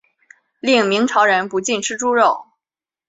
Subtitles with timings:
[0.61, 2.47] 另明朝人不禁吃猪肉。